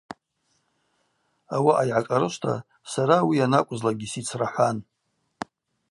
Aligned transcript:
Ауаъа 1.55 1.83
йгӏашӏарышвта 1.87 2.53
сара 2.91 3.15
ауи 3.19 3.35
йанакӏвызлакӏгьи 3.39 4.11
сицрахӏван. 4.11 4.77